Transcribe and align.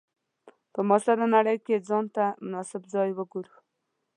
په 0.73 0.79
معاصره 0.87 1.25
نړۍ 1.35 1.57
کې 1.65 1.83
ځان 1.87 2.05
ته 2.15 2.25
مناسب 2.45 2.81
ځای 2.93 3.09
وګورو. 3.13 3.53